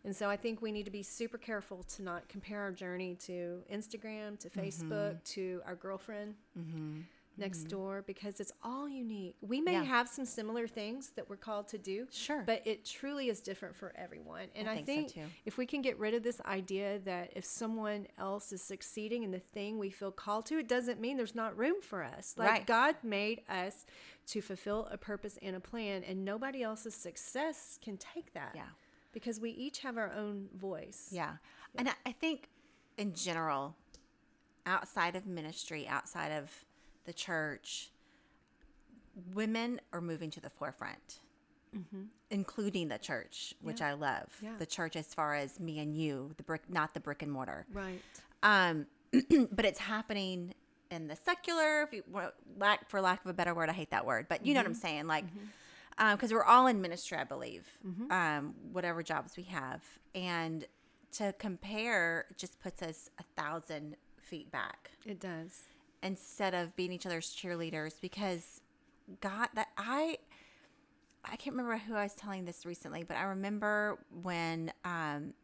[0.05, 3.17] And so I think we need to be super careful to not compare our journey
[3.27, 5.25] to Instagram, to Facebook, mm-hmm.
[5.25, 7.03] to our girlfriend mm-hmm.
[7.37, 7.69] next mm-hmm.
[7.69, 9.37] door because it's all unique.
[9.41, 9.85] We may Yeah.
[9.85, 12.43] have some similar things that we're called to do, Sure.
[12.45, 14.49] but it truly is different for everyone.
[14.57, 17.45] And I I, think so, if we can get rid of this idea that if
[17.45, 21.37] someone else is succeeding in the thing we feel called to, it doesn't mean there's
[21.37, 22.35] not room for us.
[22.37, 22.67] Like Right.
[22.67, 23.87] God made us
[24.27, 28.53] to fulfill a purpose and a plan, and nobody else's success can take that.
[28.57, 28.67] Yeah.
[29.13, 31.09] Because we each have our own voice.
[31.11, 31.33] Yeah.
[31.77, 32.49] And I, think
[32.99, 33.75] in general,
[34.67, 36.51] outside of ministry, outside of
[37.05, 37.91] the church,
[39.35, 41.21] women are moving to the forefront,
[41.77, 42.05] mm-hmm.
[42.31, 44.29] including the church, which I love.
[44.43, 44.53] Yeah.
[44.59, 47.67] The church, as far as me and you, the brick, not the brick and mortar.
[47.73, 48.01] Right.
[48.43, 48.87] Um,
[49.53, 50.55] but it's happening
[50.91, 52.05] in the secular, if you,
[52.59, 54.67] lack for lack of a better word, I hate that word, but you know what
[54.67, 54.81] I'm mm-hmm.
[54.81, 55.47] saying, like, mm-hmm.
[56.11, 57.67] Because we're all in ministry, I believe,
[58.11, 59.83] um, whatever jobs we have,
[60.15, 60.67] and
[61.13, 65.63] to compare just puts us a thousand feet back It does.
[66.03, 68.61] instead of being each other's cheerleaders because
[69.21, 70.19] God that I
[71.25, 75.35] I can't remember who I was telling this recently, but I remember when um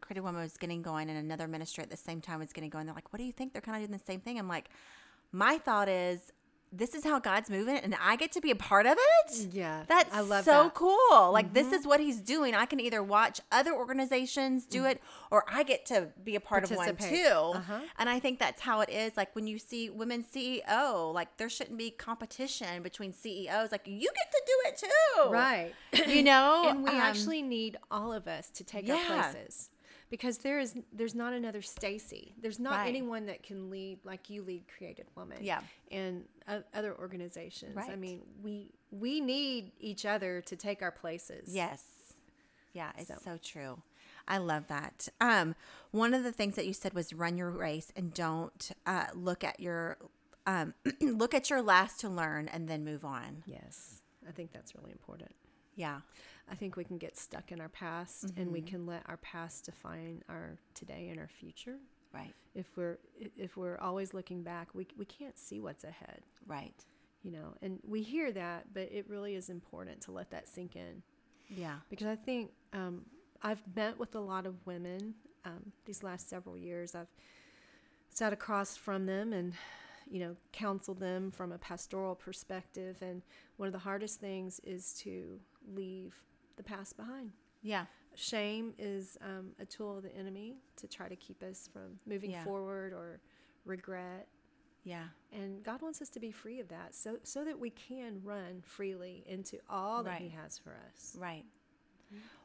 [0.00, 2.86] Created Woman was getting going and another ministry at the same time was getting going.
[2.86, 3.52] They're like, What do you think?
[3.52, 4.38] They're kind of doing the same thing.
[4.38, 4.70] I'm like,
[5.30, 6.32] my thought is
[6.72, 9.48] this is how God's moving and I get to be a part of it.
[9.52, 10.74] Yeah, That's I love so that.
[10.74, 10.76] Mm-hmm.
[10.76, 11.32] cool.
[11.32, 12.54] Like this is what he's doing.
[12.54, 15.00] I can either watch other organizations do it
[15.32, 16.94] or I get to be a part of one.
[16.96, 17.24] Too.
[17.26, 17.80] Uh-huh.
[17.98, 19.16] And I think that's how it is.
[19.16, 23.72] Like when you see women CEO, like there shouldn't be competition between CEOs.
[23.72, 25.30] Like you get to do it too.
[25.30, 25.74] Right.
[26.08, 26.66] You know?
[26.68, 28.94] and we Um, actually need all of us to take yeah.
[28.94, 29.70] our places
[30.10, 32.34] because there is there's not another Stacy.
[32.40, 32.88] There's not Right.
[32.88, 35.38] anyone that can lead like you lead Created Woman.
[35.40, 35.60] Yeah.
[35.90, 37.74] and o- other organizations.
[37.76, 37.90] Right.
[37.90, 41.54] I mean, we we need each other to take our places.
[41.54, 41.84] Yes.
[42.72, 43.16] Yeah, it's so.
[43.24, 43.38] So.
[43.42, 43.82] true.
[44.28, 45.08] I love that.
[45.20, 45.56] Um,
[45.90, 49.42] one of the things that you said was run your race and don't uh, look
[49.42, 49.96] at your
[50.46, 53.42] um, look at your last to learn and then move on.
[53.46, 55.32] Yes, I think that's really important.
[55.74, 56.00] Yeah.
[56.50, 58.52] I think we can get stuck in our past, and Mm-hmm.
[58.52, 61.76] we can let our past define our today and our future.
[62.12, 62.34] Right.
[62.54, 62.98] If we're
[63.36, 66.22] if we're always looking back, we we can't see what's ahead.
[66.46, 66.74] Right.
[67.22, 70.74] you know and we hear that but it really is important to let that sink
[70.74, 71.02] in
[71.48, 71.76] Yeah.
[71.90, 73.04] because i think um,
[73.42, 77.12] i've met with a lot of women um, these last several years i've
[78.08, 79.52] sat across from them and
[80.10, 83.20] you know counseled them from a pastoral perspective and
[83.58, 85.38] one of the hardest things is to
[85.74, 86.14] leave
[86.62, 87.86] the past behind Yeah.
[88.14, 92.30] shame is um, a tool of the enemy to try to keep us from moving
[92.30, 92.44] Yeah.
[92.44, 93.20] forward or
[93.64, 94.28] regret
[94.84, 95.08] Yeah.
[95.32, 98.62] and God wants us to be free of that so so that we can run
[98.62, 101.16] freely into all that he has for us.
[101.18, 101.44] Right.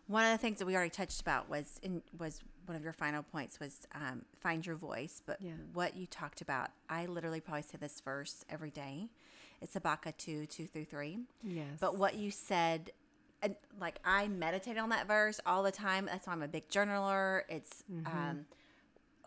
[0.07, 2.93] One of the things that we already touched about was in was one of your
[2.93, 5.21] final points was um, find your voice.
[5.25, 5.53] But Yeah.
[5.73, 9.09] what you talked about, I literally probably say this verse every day.
[9.61, 11.19] It's Habakkuk two two through three.
[11.41, 11.79] Yes.
[11.79, 12.91] But what you said,
[13.79, 16.05] like I meditate on that verse all the time.
[16.05, 17.41] That's why I'm a big journaler.
[17.49, 18.45] It's um,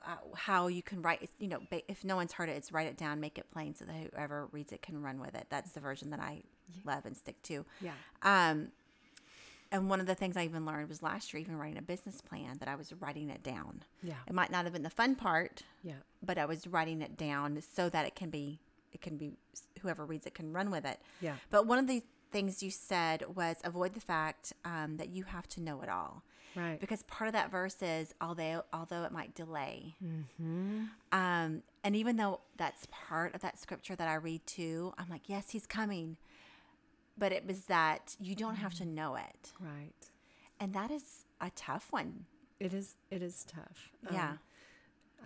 [0.06, 1.28] uh, how you can write.
[1.38, 3.74] You know, ba- if no one's heard it, it's write it down, make it plain,
[3.74, 5.46] so that whoever reads it can run with it.
[5.50, 6.42] That's the version that I
[6.84, 7.64] love and stick to.
[7.80, 7.92] Yeah.
[8.22, 8.68] Um,
[9.70, 12.22] and one of the things I even learned was last year, even writing a business
[12.22, 13.82] plan, that I was writing it down.
[14.02, 14.14] Yeah.
[14.26, 15.92] It might not have been the fun part, Yeah.
[16.22, 18.60] but I was writing it down so that it can be,
[18.94, 19.32] it can be,
[19.82, 20.98] whoever reads it can run with it.
[21.20, 21.34] Yeah.
[21.50, 25.48] But one of the things you said was avoid the fact um, that you have
[25.50, 26.22] to know it all.
[26.56, 26.80] Right.
[26.80, 29.94] Because part of that verse is although although it might delay,
[31.12, 35.22] um, and even though that's part of that scripture that I read too, I'm like,
[35.28, 36.16] yes, he's coming.
[37.16, 39.92] But it was that you don't have to know it, Right.
[40.60, 42.26] and that is a tough one.
[42.60, 42.96] It is.
[43.10, 43.90] It is tough.
[44.12, 44.30] Yeah.
[44.30, 44.38] Um,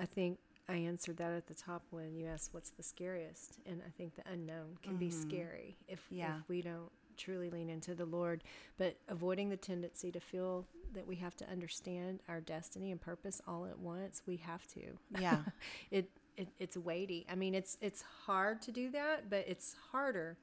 [0.01, 0.39] I think
[0.69, 4.15] I answered that at the top when you asked what's the scariest, and I think
[4.15, 6.37] the unknown can be scary if Yeah.
[6.39, 8.43] if we don't truly lean into the Lord.
[8.79, 13.41] But avoiding the tendency to feel that we have to understand our destiny and purpose
[13.47, 14.99] all at once, we have to.
[15.19, 15.39] Yeah.
[15.91, 17.27] it, it it's weighty.
[17.31, 20.37] I mean, it's it's hard to do that, but it's harder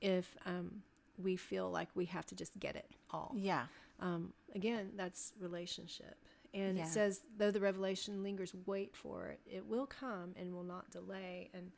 [0.00, 0.82] if um,
[1.18, 3.66] we feel like we have to just get it all yeah,
[4.00, 6.16] um, again, that's relationship.
[6.56, 6.84] And Yeah.
[6.84, 9.40] it says, though the revelation lingers, wait for it.
[9.46, 11.50] It will come and will not delay.
[11.54, 11.70] And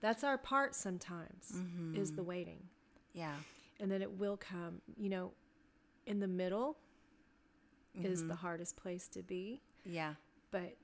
[0.00, 2.68] that's our part sometimes, is the waiting.
[3.14, 3.36] yeah,
[3.80, 4.82] And then it will come.
[4.96, 5.32] You know,
[6.06, 6.76] in the middle
[8.04, 10.14] is the hardest place to be, yeah,
[10.50, 10.76] but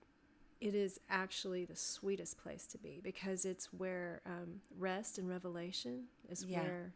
[0.60, 6.04] it is actually the sweetest place to be because it's where um, rest and revelation
[6.28, 6.60] is Yeah.
[6.60, 6.94] where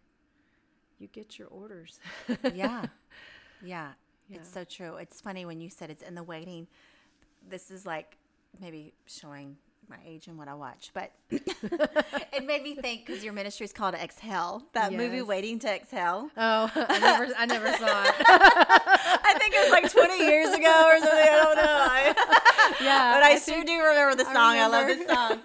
[0.98, 1.98] you get your orders.
[2.55, 2.87] yeah,
[3.62, 3.92] yeah.
[4.30, 4.38] Yeah.
[4.38, 4.96] It's so true.
[4.96, 6.66] It's funny when you said it's in the waiting.
[7.48, 8.16] This is like
[8.60, 9.56] maybe showing
[9.88, 13.72] my age and what I watch, but it made me think because your ministry is
[13.72, 14.62] called Exhale.
[14.72, 16.30] That movie, Waiting to Exhale.
[16.36, 18.14] oh, I never, I never saw it.
[18.20, 21.18] I think it was like 20 years ago or something.
[21.18, 21.64] I don't know.
[21.66, 24.36] I, Yeah, but I, I sure do remember the song.
[24.36, 25.04] I, love remember.
[25.04, 25.40] this song.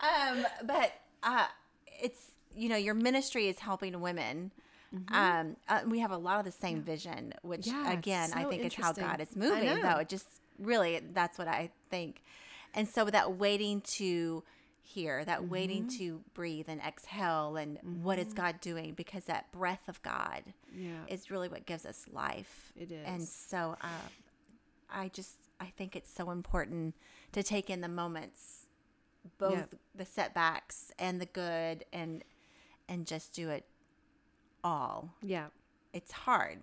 [0.00, 0.92] Um, but
[1.24, 1.46] uh,
[2.00, 4.52] it's you know your ministry is helping women.
[5.12, 7.84] Um, uh, we have a lot of the same vision, which Mm-hmm.
[7.84, 8.92] Yeah, again I think is how.
[8.92, 9.80] God is moving.
[9.82, 10.26] Though it just
[10.58, 12.22] really that's what I think.
[12.74, 14.44] And so that waiting to
[14.82, 15.98] hear, that waiting Mm-hmm.
[15.98, 18.94] to breathe and exhale, and what is God doing?
[18.94, 20.42] Because that breath of God
[20.74, 21.04] Yeah.
[21.08, 22.72] is really what gives us life.
[22.76, 23.86] It And so uh,
[24.90, 26.94] I just I think it's so important
[27.32, 28.66] to take in the moments,
[29.38, 29.78] both Yeah.
[29.94, 32.24] the setbacks and the good, and
[32.88, 33.64] and just do it
[34.64, 35.14] all.
[35.22, 35.46] Yeah.
[35.92, 36.58] It's hard,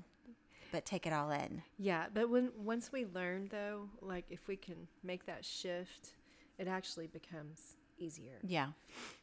[0.72, 1.64] but take it all in.
[1.78, 6.14] Yeah, but when once we learn though, like if we can make that shift,
[6.58, 8.68] it actually becomes easier Yeah,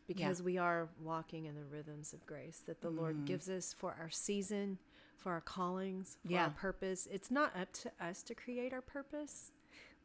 [0.07, 3.27] because we are walking in the rhythms of grace that the Lord mm.
[3.27, 4.79] gives us for our season,
[5.17, 6.45] for our callings, for Yeah.
[6.45, 7.07] our purpose.
[7.11, 9.53] It's not up to us to create our purpose.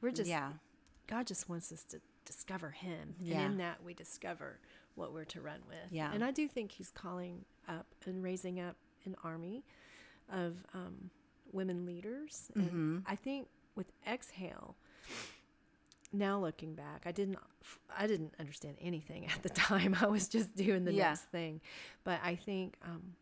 [0.02, 0.52] We're just yeah,
[1.08, 3.40] God just wants us to discover Him, Yeah.
[3.42, 4.60] and in that we discover
[4.96, 5.92] what we're to run with.
[5.92, 6.12] Yeah.
[6.14, 8.76] and I do think He's calling up and raising up
[9.06, 9.64] an army
[10.32, 11.10] of um,
[11.52, 12.98] women leaders, and Mm-hmm.
[13.08, 14.76] I think with Exhale.
[16.14, 17.38] Now looking back, I didn't
[17.96, 19.96] I didn't understand anything at the time.
[20.02, 21.10] I was just doing the Yeah.
[21.10, 21.60] next thing.
[22.06, 23.16] But I think um,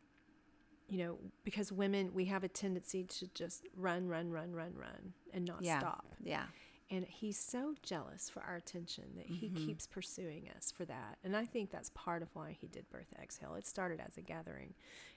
[0.88, 5.14] you know, because women we have a tendency to just run, run, run, run, run
[5.34, 6.06] and not yeah, stop.
[6.24, 6.44] yeah,
[6.92, 9.66] And he's so jealous for our attention that he Mm-hmm.
[9.66, 11.18] keeps pursuing us for that.
[11.24, 13.56] And I think that's part of why he did Birth Exhale.
[13.56, 14.76] It started as a gathering,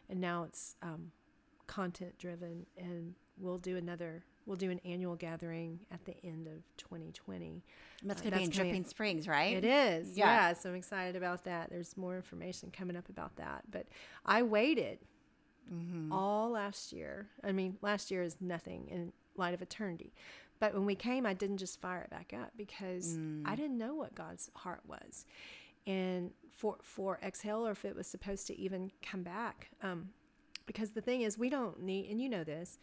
[0.08, 1.12] and now it's um,
[1.66, 2.64] content driven.
[2.78, 7.62] And we'll do another, we'll do an annual gathering at the end of 2020.
[8.02, 9.54] That's Uh, gonna be in Dripping Springs, right?
[9.56, 10.16] It is.
[10.16, 10.24] Yeah.
[10.48, 10.52] Yeah.
[10.54, 11.68] So I'm excited about that.
[11.68, 13.64] There's more information coming up about that.
[13.70, 13.86] But
[14.24, 15.00] I waited
[15.70, 16.10] Mm-hmm.
[16.12, 17.28] all last year.
[17.44, 20.14] I mean, last year is nothing in light of eternity.
[20.60, 23.42] But when we came, I didn't just fire it back up because Mm.
[23.46, 25.24] I didn't know what God's heart was.
[25.86, 29.70] And for for exhale or if it was supposed to even come back.
[29.82, 30.10] Um,
[30.66, 32.78] because the thing is we don't need and you know this,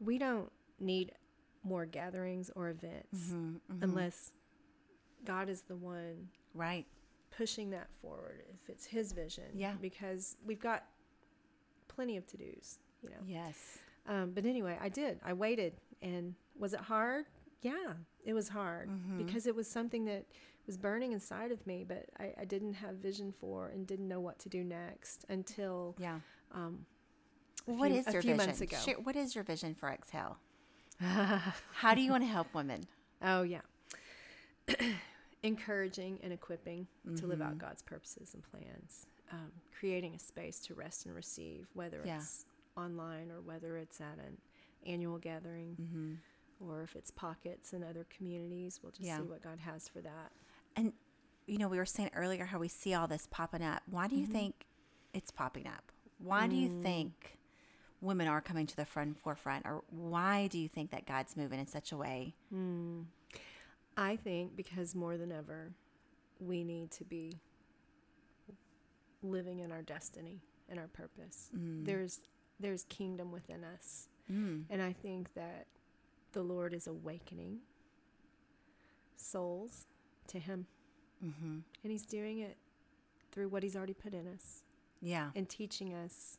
[0.00, 1.12] we don't need
[1.64, 4.32] more gatherings or events Mm-hmm, unless
[5.24, 6.86] God is the one Right.
[7.30, 9.44] pushing that forward if it's his vision.
[9.54, 9.74] Yeah.
[9.80, 10.84] Because we've got
[11.88, 13.16] plenty of to dos, you know.
[13.26, 13.78] Yes.
[14.06, 15.20] Um, but anyway, I did.
[15.24, 15.74] I waited.
[16.02, 17.26] And was it hard?
[17.60, 20.24] Yeah, it was hard because it was something that
[20.66, 24.20] was burning inside of me, but I, I didn't have vision for and didn't know
[24.20, 26.18] what to do next until Yeah.
[26.52, 26.86] um,
[27.66, 28.46] Well, what few- is a your few vision?
[28.46, 28.76] months ago.
[28.84, 30.38] Share- what is your vision for Exhale?
[31.00, 32.84] How do you want to help women?
[33.22, 33.60] Oh, yeah.
[35.42, 36.86] Encouraging and equipping
[37.16, 39.06] to live out God's purposes and plans.
[39.32, 42.18] Um, creating a space to rest and receive, whether Yeah.
[42.18, 42.44] it's
[42.76, 44.38] online or whether it's at an
[44.86, 46.20] annual gathering
[46.68, 48.80] or if it's pockets in other communities.
[48.82, 49.18] We'll just Yeah.
[49.18, 50.32] see what God has for that.
[50.76, 50.92] And
[51.46, 53.82] you know, we were saying earlier how we see all this popping up.
[53.90, 54.32] Why do you Mm-hmm.
[54.32, 54.66] think
[55.12, 55.90] it's popping up?
[56.18, 56.82] Why do you Mm.
[56.82, 57.38] think
[58.00, 61.58] women are coming to the front forefront, or why do you think that God's moving
[61.60, 62.34] in such a way?
[63.96, 65.72] I think because more than ever,
[66.38, 67.40] we need to be
[69.22, 71.50] living in our destiny and our purpose.
[71.84, 72.20] There's
[72.58, 74.08] there's kingdom within us,
[74.70, 75.66] and I think that
[76.32, 77.58] the Lord is awakening
[79.16, 79.86] souls
[80.28, 80.66] to Him,
[81.24, 81.58] mm-hmm.
[81.82, 82.56] and He's doing it
[83.30, 84.62] through what He's already put in us
[85.00, 86.38] Yeah, and teaching us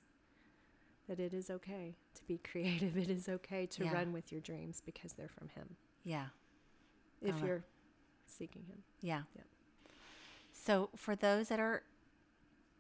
[1.08, 2.95] that it is okay to be creative.
[3.03, 3.93] It is okay to Yeah.
[3.93, 5.75] run with your dreams because they're from Him.
[6.03, 6.27] yeah,
[7.21, 7.63] If you're
[8.25, 8.84] seeking Him.
[9.01, 9.23] yeah.
[9.36, 9.45] Yep.
[10.53, 11.84] So for those that are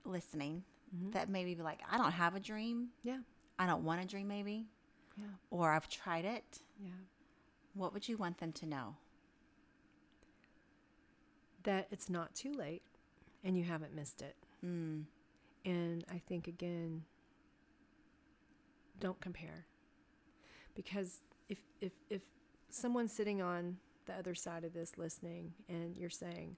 [0.05, 0.63] listening,
[0.95, 1.09] Mm-hmm.
[1.13, 3.17] that maybe be like, I don't have a dream, Yeah.
[3.57, 4.67] I don't want a dream, maybe,
[5.17, 5.25] Yeah.
[5.49, 6.59] or I've tried it.
[6.79, 6.89] Yeah.
[7.73, 8.95] What would you want them to know?
[11.63, 12.83] That it's not too late
[13.43, 14.35] and you haven't missed it.
[14.65, 15.03] Mm,
[15.65, 17.03] And I think, again,
[18.99, 19.65] don't compare.
[20.75, 22.21] Because if, if, if
[22.69, 26.57] someone's sitting on the other side of this listening and you're saying,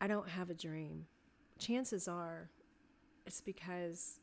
[0.00, 1.06] I don't have a dream,
[1.58, 2.50] chances are
[3.26, 4.18] it's because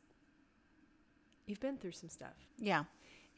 [1.46, 2.36] you've been through some stuff.
[2.58, 2.84] yeah,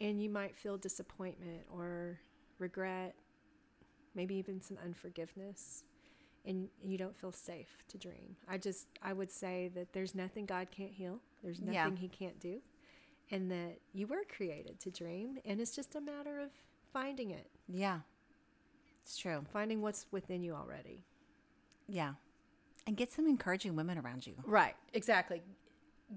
[0.02, 2.18] and you might feel disappointment or
[2.58, 3.14] regret,
[4.14, 5.84] maybe even some unforgiveness,
[6.44, 8.36] and you don't feel safe to dream.
[8.48, 11.90] I just, I would say that there's nothing God can't heal, there's nothing Yeah.
[11.96, 12.60] He can't do,
[13.30, 16.50] and that you were created to dream, and it's just a matter of
[16.92, 18.00] finding it, yeah.
[19.02, 19.44] It's true.
[19.52, 21.04] finding what's within you already.
[21.88, 22.14] Yeah.
[22.86, 24.34] And get some encouraging women around you.
[24.44, 25.42] Right, exactly.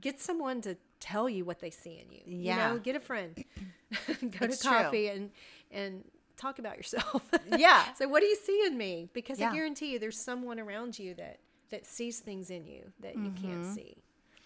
[0.02, 0.76] Get someone to
[1.12, 2.22] tell you what they see in you.
[2.26, 2.68] Yeah.
[2.70, 3.32] You know, get a friend.
[4.08, 4.78] Go It's to true.
[4.78, 5.32] coffee and
[5.72, 6.04] and
[6.38, 7.22] talk about yourself.
[7.58, 7.94] Yeah.
[7.94, 9.10] so what do you see in me?
[9.14, 9.52] Because Yeah.
[9.52, 11.40] I guarantee you there's someone around you that
[11.72, 13.48] that sees things in you that you Mm-hmm.
[13.48, 13.98] can't see.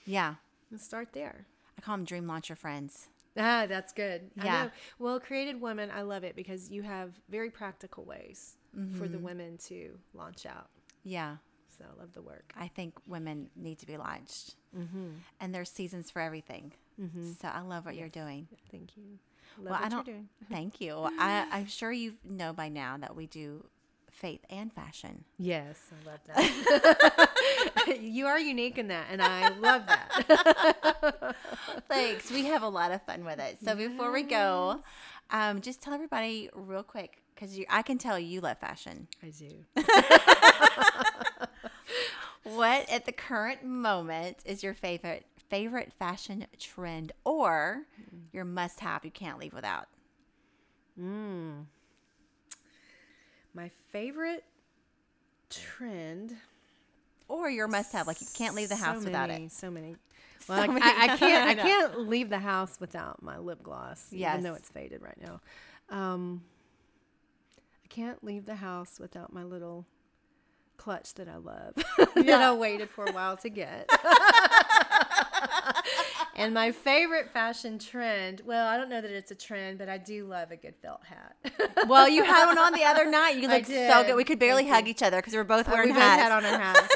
[0.06, 0.36] Yeah.
[0.72, 1.46] And start there.
[1.78, 3.10] I call them dream launcher friends.
[3.38, 4.30] Ah, that's good.
[4.40, 4.70] I Yeah.
[5.00, 9.12] Well, Created Woman, I love it because you have very practical ways for Mm-hmm.
[9.14, 10.70] the women to launch out.
[11.04, 11.38] Yeah.
[11.80, 12.54] So I love the work.
[12.60, 14.56] I think women need to be launched.
[14.78, 15.08] Mm-hmm.
[15.40, 16.74] And there's seasons for everything.
[17.40, 18.48] So I love what you're doing.
[18.72, 19.04] Thank you.
[19.58, 20.06] Love well, what I you're don't.
[20.06, 20.30] doing.
[20.52, 20.96] Thank you.
[21.18, 23.66] I, I'm sure you know by now that we do
[24.12, 25.24] faith and fashion.
[25.38, 27.98] Yes, I love that.
[28.02, 31.36] you are unique in that, and I love that.
[31.90, 32.30] Thanks.
[32.32, 33.60] We have a lot of fun with it.
[33.64, 34.82] So before we go,
[35.32, 39.08] um, just tell everybody real quick because I can tell you love fashion.
[39.24, 41.24] I do.
[42.56, 47.84] What at the current moment is your favorite favorite fashion trend or
[48.32, 49.88] your must have you can't leave without?
[53.54, 54.44] My favorite
[55.50, 56.36] trend.
[57.28, 59.52] Or your must have like you can't leave the house so without many, it.
[59.52, 59.96] So many.
[60.48, 60.82] Well, I, many.
[60.82, 61.48] I, I can't.
[61.48, 64.32] I I can't leave the house without my lip gloss, Yes.
[64.34, 65.42] even though it's faded right now.
[65.96, 66.42] Um,
[67.84, 69.86] I can't leave the house without my little
[70.80, 71.76] clutch that I love
[72.16, 73.90] that I waited for a while to get.
[76.36, 78.42] and my favorite fashion trend.
[78.46, 81.02] Well, I don't know that it's a trend, but I do love a good felt
[81.04, 81.36] hat.
[81.88, 83.36] Well, you had one on the other night.
[83.36, 84.16] You looked so good.
[84.16, 84.92] We could barely Thank hug you.
[84.92, 86.24] each other because we were both uh, we wearing both hats.
[86.24, 86.96] had on our hats.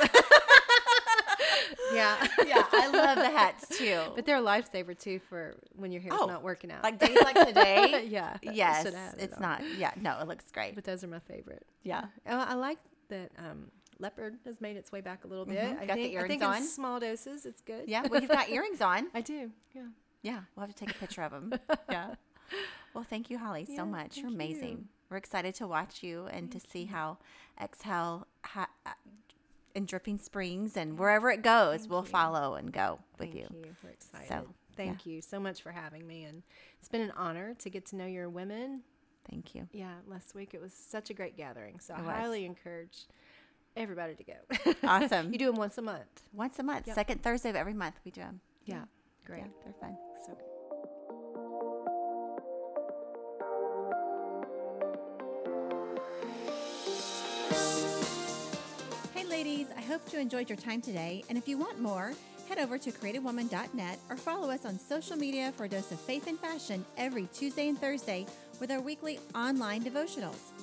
[1.93, 2.27] yeah.
[2.47, 3.99] yeah, I love the hats too.
[4.15, 6.83] But they're a lifesaver too for when your hair's Oh, not working out.
[6.83, 8.05] like days like today.
[8.09, 8.37] yeah.
[8.41, 9.61] Yes, it it's not.
[9.77, 10.73] Yeah, no, it looks great.
[10.73, 11.65] But those are my favorite.
[11.83, 12.05] Yeah.
[12.25, 12.77] Oh, I like
[13.13, 15.57] that um, leopard has made its way back a little bit.
[15.57, 15.79] Mhm.
[15.79, 16.57] I Got the think, I earrings think on?
[16.57, 17.87] in small doses, it's good.
[17.87, 19.07] Yeah, well, you've got earrings on.
[19.13, 19.51] I do.
[19.73, 19.83] Yeah.
[20.23, 21.53] Yeah, we'll have to take a picture of them.
[21.89, 22.15] Yeah.
[22.93, 24.17] Well, thank you, Holly, so much.
[24.17, 24.69] You're amazing.
[24.69, 24.85] you.
[25.09, 27.17] We're excited to watch you and to see how
[27.61, 28.91] Exhale ha- uh,
[29.75, 33.47] in Dripping Springs and wherever it goes, we'll follow and go with Thank you.
[33.63, 33.75] you.
[33.83, 34.27] We're excited.
[34.27, 36.23] So, Thank you so much for having me.
[36.23, 36.43] And
[36.79, 38.81] it's been an honor to get to know your women.
[39.29, 39.67] Thank you.
[39.71, 41.79] Yeah, last week it was such a great gathering.
[41.79, 42.07] So I was.
[42.15, 43.05] highly encourage
[43.75, 44.75] everybody to go.
[44.83, 45.31] Awesome.
[45.33, 46.21] you do them once a month.
[46.33, 46.95] Once a month, Yep.
[46.95, 48.41] second Thursday of every month, we do them.
[48.65, 48.83] Yeah.
[49.25, 49.39] Great.
[49.39, 49.97] Yeah, they're fun.
[50.25, 50.37] So
[59.13, 61.23] Hey, ladies, I hope you enjoyed your time today.
[61.29, 62.13] And if you want more,
[62.49, 66.27] head over to createdwoman.net or follow us on social media for a dose of faith
[66.27, 68.25] and fashion every Tuesday and Thursday
[68.63, 70.53] with our weekly online devotionals.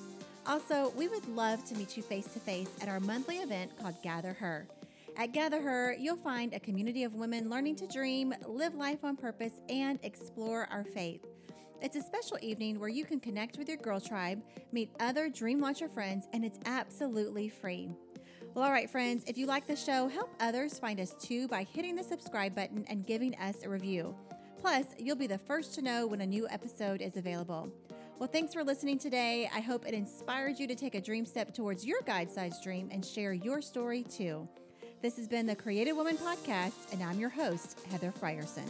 [0.47, 3.95] Also, we would love to meet you face to face at our monthly event called
[4.03, 4.67] Gather Her.
[5.19, 9.19] At Gather Her, you'll find a community of women learning to dream, live life on
[9.19, 11.27] purpose, and explore our faith.
[11.83, 14.41] It's a special evening where you can connect with your girl tribe,
[14.73, 17.91] meet other Dream Launcher friends, and it's absolutely free.
[18.55, 21.65] Well, all right, friends, if you like the show, help others find us too by
[21.65, 24.17] hitting the subscribe button and giving us a review.
[24.61, 27.73] Plus, you'll be the first to know when a new episode is available.
[28.21, 29.49] Well, thanks for listening today.
[29.51, 32.91] I hope it inspired you to take a dream step towards your guide sized dream
[32.93, 34.47] and share your story too.
[35.01, 38.69] This has been the Created Woman Podcast, and I'm your host, Heather Frierson.